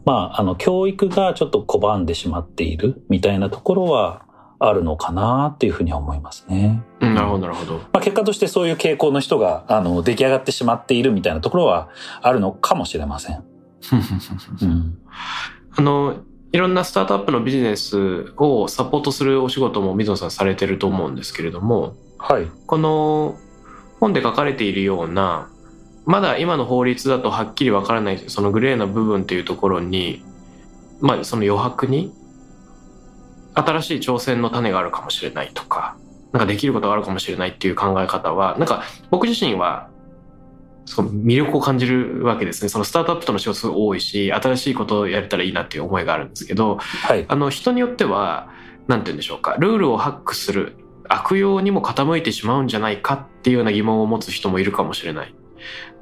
[0.04, 4.27] まあ、あの、教育がちょっと拒んでしまっているみたいなところは
[4.60, 6.82] あるのかなっていうふうには思いますね。
[7.00, 7.74] うんなるほど、なるほど。
[7.74, 11.88] まあ、結果としてそういう傾向の人が、あの、出来上がってしまっているみたいなところは
[12.22, 13.44] あるのかもしれません。
[14.62, 14.98] うん。
[15.76, 16.16] あの、
[16.50, 22.46] いろんなスタートアップのビジネスをサポートするお仕事も水野さんされてると思うんですけれども、はい。
[22.66, 23.36] この
[24.00, 25.50] 本で書かれているような、
[26.04, 30.24] まだ今の法律だとはっきりわからないそのグレーな部分というところに、
[31.00, 32.12] まあその余白に
[33.54, 35.96] 新しい挑戦の種があるかもしれないとか、
[36.32, 39.88] なんかできることがあるかもしれないっていう考え方は、なんか僕自身は
[40.84, 42.68] その魅力を感じるわけですね。
[42.68, 47.26] そのスタートアップとの仕事すごい多いし、新しいことをやれたらいいなっていう思いがあるんですけど、はい。
[47.28, 48.48] あの人によっては、
[48.86, 50.76] なんて言うんでしょうか、ルールをハックする
[51.08, 55.34] 悪用にも傾いてしまうんじゃないかっていうような疑問を持つ人もいるかもしれない。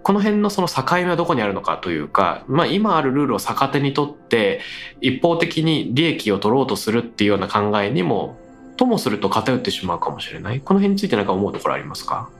[0.06, 4.60] この辺のその境目はどこにあるのかというか、まあ今あるルールを逆手にとって
[5.00, 8.38] 一方的に利益を取ろうとするっていうような考えにも
[8.76, 10.60] ともすると偏ってしまうかもしれない。
[10.60, 12.30] この辺について何か思うところありますか？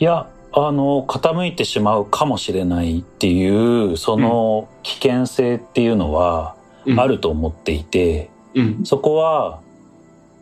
[0.00, 6.56] いやあの傾いてしまうかもしれないっていうその危険性っていうのは
[6.98, 8.84] あると思っていて、うん。
[8.84, 9.62] そこは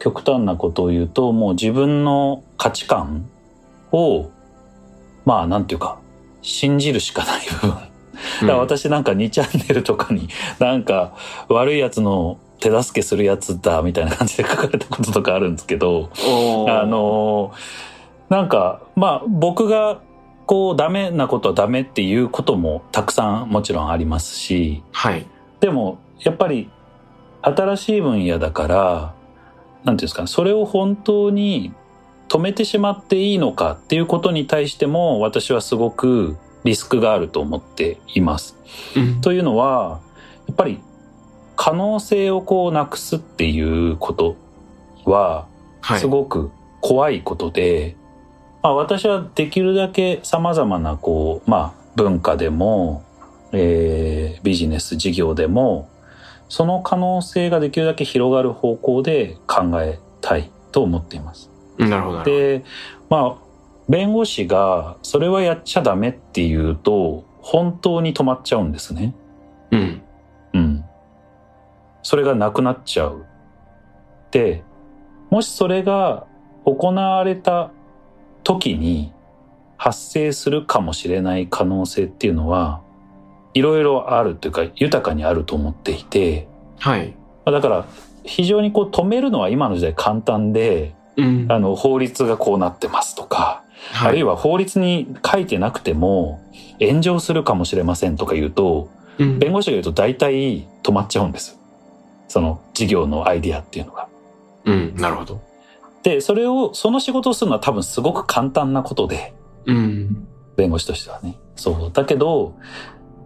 [0.00, 3.30] 極端なことを言うともう自分の価値観
[3.92, 4.32] を
[5.24, 6.01] まあなんていうか
[6.42, 7.70] 信じるしかない部分。
[7.70, 10.28] だから私なんか2チャンネルとかに
[10.58, 11.16] なんか
[11.48, 16.10] 悪いやつの手助けするやつだみたいな感じで書かれたこととかあるんですけど
[16.68, 17.52] あの
[18.28, 20.00] なんかまあ僕が
[20.46, 25.26] こうダメなことはダメっていうこともたくさんもちろんありますしはい。
[25.60, 26.70] でもやっぱり
[27.42, 29.14] 新しい分野だから
[29.84, 31.72] なんていうんですかそれを本当に
[32.32, 38.56] 止めてしまっていいのかっていうことに対しても私はすごくリスクがあると思っています。
[38.96, 40.00] うんというのは
[40.46, 40.80] やっぱり
[41.56, 43.60] 可能性をこうなくすってい
[43.90, 44.36] うこと
[45.04, 45.46] は
[45.82, 47.96] はいすごく怖いことで、
[48.62, 53.04] まあ、私はできるだけ様々なこう、まあ、文化でも、
[53.52, 55.90] えービジネス事業でも
[56.48, 61.51] その可能性ができるだけ広がる方向で考えたいと思っています。
[61.78, 62.64] なるほどで
[63.08, 63.42] まあ
[63.88, 69.14] 弁護士がそれはやっちゃダメっていうと本当に止まっちゃうんですね。
[69.72, 70.02] うん
[70.54, 70.84] うん。
[72.02, 73.26] それがなくなっちゃう。
[74.30, 74.62] で、
[75.30, 76.26] もしそれが
[76.64, 77.72] 行われた
[78.44, 79.12] 時に
[79.76, 82.82] 発生するかもしれない可能性っていうのは、
[83.54, 86.48] いろいろあるというか豊かにあると思っていて、
[86.78, 87.14] はい
[87.44, 87.86] まあだから
[88.24, 93.62] 非常にこう止めるのは今の時代簡単で、うんあの法律がこうなってますとか、
[94.02, 96.42] あるいは法律に書いてなくても
[96.80, 101.58] 炎上するかもしれませんとか言うと、うん弁護士が言うと大体止まっちゃうんです。
[102.28, 104.08] その事業のアイディアっていうのが。
[104.64, 105.42] うんなるほど
[106.02, 109.34] で、それを、その仕事をするのは多分すごく簡単なことで、
[109.66, 111.38] うん弁護士としてはね。
[111.56, 111.90] そう。
[111.92, 112.56] だけど、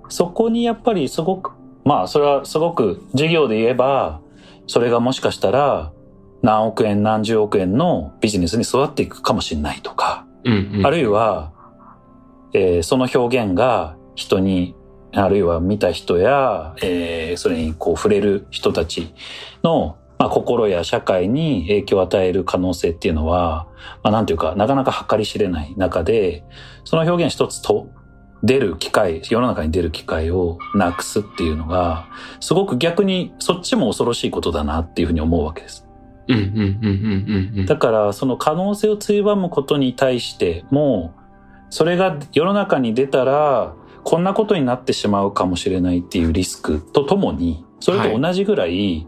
[0.08, 1.52] そこにやっぱりすごく、
[1.84, 4.20] まあそれはすごく事業で言えば、
[4.66, 5.92] それがもしかしたら
[6.46, 11.52] 何億円何十億円のビジネスに育っていくかもしれないとか、うんうんあるいは、
[12.54, 14.76] えーその表現が人に、
[15.12, 19.12] あるいは見た人や、えーそれにこう触れる人たち
[19.64, 23.66] の、まあ、心や社会に影響を与える可能性っていうのは、
[24.04, 26.44] まあ、なんていうか、なかなか計り知れない中で、
[26.84, 27.90] その表現一つと
[28.44, 32.06] 出る機会、世の中に出る機会をなくすっていうのが、
[32.38, 35.85] すごく逆にそっちも恐ろしいことだなっていうふうに思うわけです。
[36.28, 37.66] うんうんうんうんうんうん。
[37.66, 41.14] だからその可能性をついばむことに対しても
[41.70, 43.74] それが世の中に出たら
[44.04, 49.06] こんなことになってしまうかもしれないっていうリスクとともにそれと同じぐらい、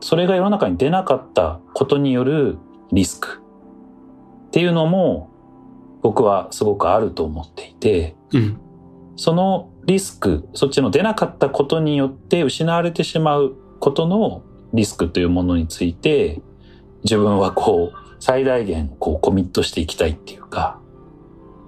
[0.00, 2.58] それが世の中に出なかったことによる
[2.92, 3.40] リスク。
[4.48, 5.30] っていうのも
[6.02, 8.16] 僕はすごくあると思っていて。
[8.32, 8.60] うん。
[9.16, 14.42] そのリスクそっちの出なかったことによって失われてしまうことの
[14.74, 16.42] リスクというものについて
[17.04, 20.80] 自分はこう最大限こうコミットしていきたいっていうか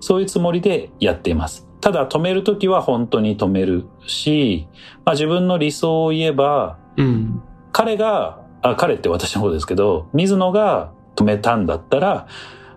[0.01, 1.67] そういうつもりでやっています。
[1.81, 4.67] ただ止めるときは本当に止めるし、
[5.05, 7.43] まあ、自分の理想を言えばうん
[7.73, 12.27] 彼があ彼って私の方ですけど水野が止めたんだったら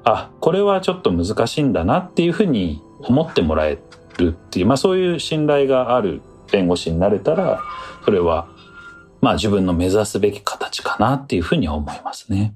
[0.04, 3.80] あこれはちょっと難しいんだなっていうふうに思ってもらえ
[4.18, 6.22] るっていう、まあ、そういう信頼がある
[6.52, 7.62] 弁護士になれたら
[8.04, 8.50] それは
[9.22, 12.54] まあ自分の目指すべき形かなっていうふうには思いますね。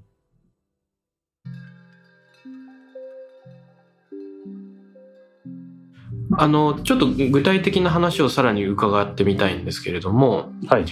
[6.36, 10.86] あのちょっと具体的な話をさらに伺ってみたいんですけれどもはい。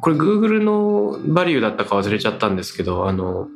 [0.00, 3.48] これ Google のバリューだったか忘れちゃったんですけどあの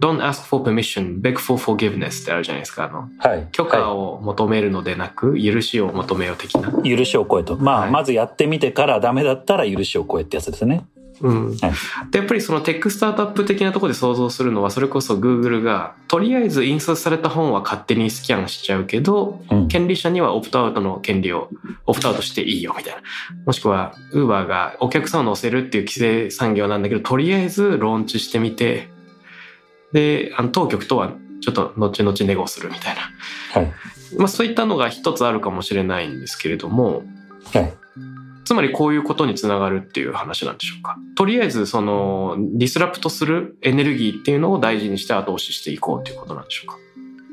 [0.00, 3.48] Don't ask for permission, beg for forgiveness ってあるじゃないですかあのはい。
[3.52, 7.56] 許可はを求めるのでなく許しを求めよう的な、い許しを超えと。
[7.56, 10.84] まあ、はいまずやってみてからダメだったら許しを超えってやつですね。
[11.20, 11.72] うんはい
[12.10, 19.68] でやっぱりそのテックスタートアップ的なところで想像するのはそれこそ Google がとりあえず印刷された本は勝手にスキャンしちゃうけどうん。
[19.68, 21.50] 権利者にはオプトアウトの権利を
[21.86, 23.02] オプトアウトしていいよみたいな
[23.46, 28.88] もしくは Uber がお客さんを乗せるっていう規制産業なんだけどとりあえずローンチしてみて
[29.92, 33.02] であの当局とはちょっと後々ネゴするみたいな、
[33.52, 33.72] はい。
[34.16, 37.02] まあ、そういったのが一つあるかもしれないんですけれども
[37.52, 37.72] はい。
[38.44, 40.96] つまりこういうことにつながるっていう話なんでしょうか。
[41.16, 46.78] とりあえずそのディスラプトするエネルギーっていうのを大事にして後押ししていこうということなんでしょうか。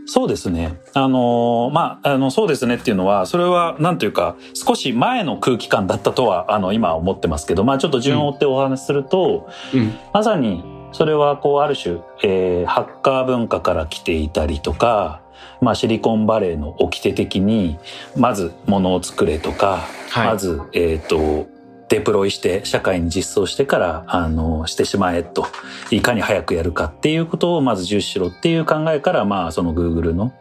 [0.05, 0.80] そうですね。
[0.93, 9.93] あのーまあ、あの、そうですねっていうのは、それは、なんというか、少し前の空気感だったとは、あの、今思ってますけど、まあ、ちょっと順を追ってお話しすると、うん。
[10.12, 15.21] まさに、それはこうある種、えー、ハッカー文化から来ていたりとか、
[15.62, 17.78] まあ、シリコンバレーの掟的に
[18.18, 21.62] まずものを作れとか、はい、まず、えっ、ー、と
[21.92, 25.46] デプロイして社会に実装してからあのしてしまえと
[25.92, 30.34] いかに早くやるかっていうことをまず重視しろっていう考えからまあその Google の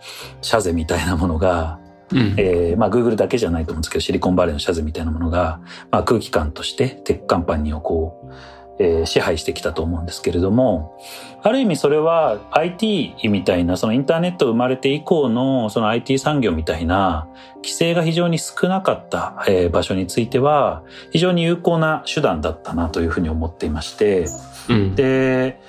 [0.43, 1.81] 社是みたいなものが、
[2.13, 8.33] うん、えー、まあ Google だけじゃないと思うんですけどシリコンバレーの社是みたいなものが、まあ、空気感として tech company をこう
[8.83, 10.99] えー、支配してきたと思うんですけれども、
[11.43, 24.27] ある意味それは IT みたいな、そのインターネット生まれて以降のその IT 産業みたいな規制が非常に少なかった、えー、場所については、非常に有効な手段だったなというふうに思っていまして、
[24.71, 25.61] うん、で、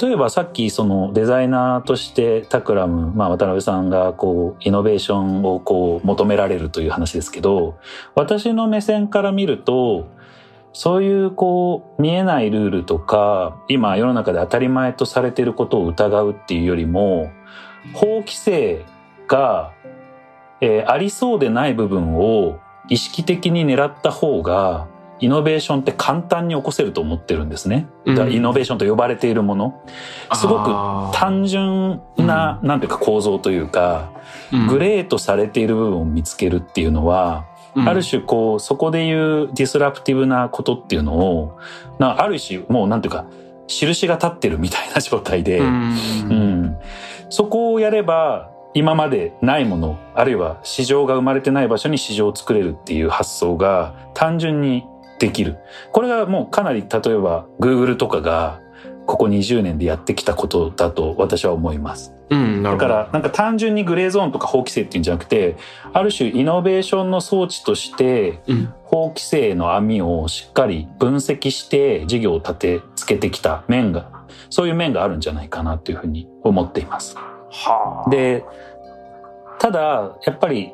[0.00, 7.78] 例えばさっきそのデザイナーとしてタクラム、まあ渡辺さんがこうイノベーションをこう求められるという話ですけど、
[8.14, 10.08] 私の目線から見ると、
[10.72, 17.30] そういうこう見えないルールとか今世の中で当たり前とされていることを疑うっていうよりも
[17.94, 18.84] 法規制
[19.26, 19.72] が、
[20.60, 22.58] えー、ありそうでない部分を
[22.88, 24.88] 意識的に狙った方が
[25.22, 27.86] イノベーションって簡単に起こせると思ってるんですね。
[28.04, 29.80] だからイノベーションと呼ばれているもの。
[30.34, 34.10] すごく単純な、なんていうか構造というか、
[34.68, 37.44] グレーとされている部分を見つけるっていうのは、
[37.74, 41.58] うん、ある種こう、そこでいうディスラプティブなことっていうのを、
[41.98, 43.26] なある種もうなんていうか、
[43.66, 46.76] 印が立ってるみたいな状態で、うん、うん、
[47.30, 54.84] そこをやれば、今までないもの、あるいは市場が生まれてない場所に市場を作れるっていう発想が単純に
[55.18, 55.58] できる。
[55.92, 58.60] これがもうかなり例えば Google とかが
[59.06, 62.14] ここ20年でやってきたことだと私は思います。
[62.32, 65.56] うん、だからなんか単純にグレーゾーンとか法規制っていうんじゃなくて
[65.92, 68.40] ある種イノベーションの装置として
[68.84, 77.16] 法規制の網をしっかり分析して事業を立てつけてきた面がそういう面があるんじゃないかなというふうに思っています。
[77.16, 78.44] はあ、で
[79.58, 80.72] ただやっぱり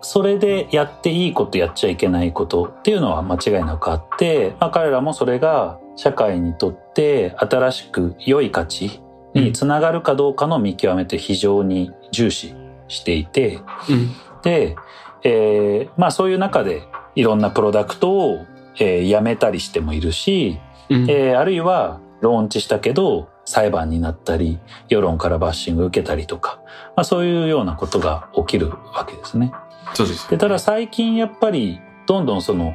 [0.00, 9.02] それでやっていいことやっちゃいけないことっていうのは間違いなくあって、まあ、彼らもそれが社会にとって新しく良い価値
[9.40, 12.54] につながるかどうかの見極めて非常に重視
[12.88, 14.12] していて、うん、
[14.42, 14.76] で、
[15.22, 16.82] えー、まあそういう中で
[17.14, 18.46] いろんなプロダクトを、
[18.78, 20.58] えー、やめたりしてもいるし、
[20.88, 24.58] うん、えー、あるいはローンチしたけど裁判になったり
[24.88, 26.60] 世論からバッシング受けたりとか、
[26.96, 29.52] まあ、そういうようなことが起きるわけですね。
[29.94, 32.74] そうです、でただ最近やっぱりどんどんその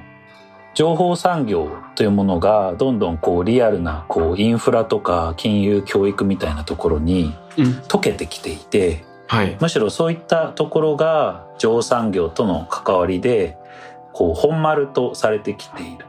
[0.73, 7.35] 情報産業というものがどんどんこうリアルなこうインフラとか金融教育みたいなところに
[7.87, 13.57] 溶けてきていて、うんはい、むしろそういったところが情産業との関わりで
[14.13, 16.05] こう本丸とされてきている。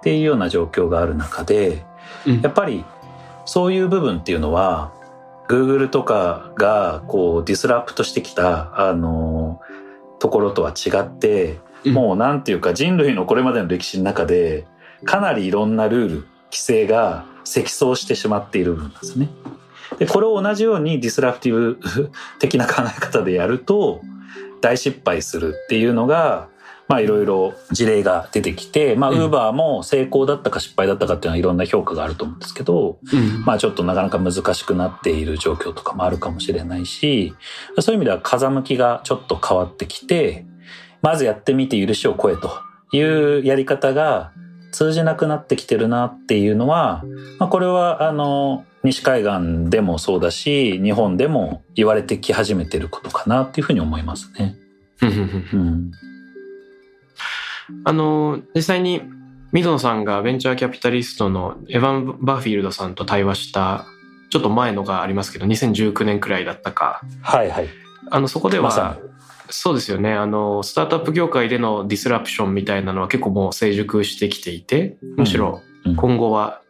[0.00, 1.84] っていうような状況がある中で、
[2.26, 2.84] うん、やっぱり
[3.44, 4.92] そういう部分っていうのは
[5.48, 9.60] Google とかがこう disrupt してきたあの
[10.18, 14.66] ところとは違ってもうなんていうか人類のこれまでの歴史の中で
[15.04, 16.14] かなりいろんなルール
[16.50, 19.28] 規制が積層してしまっている部分ですね。
[19.98, 21.80] でこれを同じように disruptive
[22.38, 24.00] 的な考え方でやると
[24.60, 26.48] 大失敗するっていうのが
[26.90, 37.32] まあいろいろ事例が出てきて、まあウーバーも成功だったか失敗だったかっていうのはいろんな評価があると思うんですけど、うん、まあちょっとなかなか難しくなっている状況とかもあるかもしれないし、
[37.78, 40.44] そういう意味では風向きがちょっと変わってきて、
[41.02, 42.50] まずやってみて許しを超えと
[42.92, 44.32] いうやり方が
[44.72, 47.02] 通じなくなってきてるなっていうのは、
[47.38, 54.56] まあ、これはあの西海岸でもそうだし日本でも言われてき始めてることかなっていうふうに思いますね。
[55.02, 55.90] うん、
[57.84, 59.02] あの実際に
[59.52, 63.86] 水野さんがベンチャーキャピタリストのエヴァン・バーフィールドさんと対話した
[64.30, 67.02] ちょっと前のがありますけど2019年くらいだったか。
[67.22, 67.68] はいはい。
[68.10, 68.98] あのそこでは、ま
[69.50, 70.12] そうですよね。
[70.12, 75.60] あの、スタートアップ業界でのディスラプションみたいなのは結構もう成熟してきていて、むしろ
[75.96, 76.62] 今後は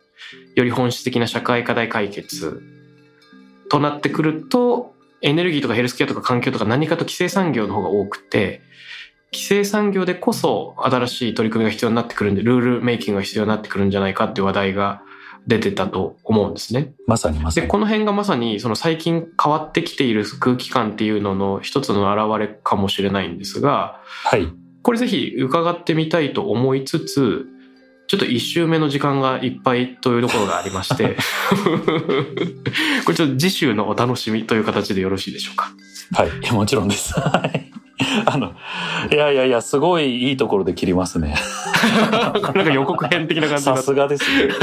[0.54, 2.62] より本質的な社会課題解決
[3.68, 8.62] となってくると、エネルギーとかヘルスケアとか環境とか何かと規制産業の方が多くて、
[9.32, 15.02] 規制産業でこそ新しい取り組みが必要になってくるんで、ルールメイキングが必要になってくるんじゃないかっていう話題が
[15.46, 16.92] 出てたと思うんですね。
[17.06, 17.66] まさにまさに。
[17.66, 24.48] で、この辺がまさにその最近変わってきている空気感っていうのの一つの表れかもしれないんですが、はい。
[24.82, 27.46] これぜひ伺ってみたいと思いつつ、
[28.06, 31.16] ちょっと一周目の時間がいっぱいというところがありまして、
[33.06, 35.70] これちょっと次週のお楽しみという形でよろしいでしょうか。
[36.12, 37.14] はい、もちろんです。
[38.04, 38.22] はい。
[38.26, 38.52] あの、
[39.10, 41.34] いやいやいや、すごいいいところで切りますね。
[42.12, 44.52] なんか予告編的な感じさすがですね。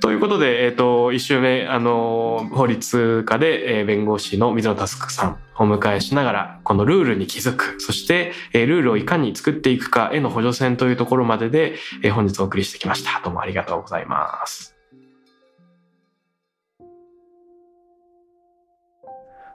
[0.00, 13.20] ということで、えっ、と、一週目、あの、法律家で、えー弁護士の水野佑さんをお迎えしながら、このルールに気づく、そして、えールールをいかに作っていくかへの補助線というところまでで、えー本日お送りしてきました。
[13.22, 14.79] どうもありがとうございます。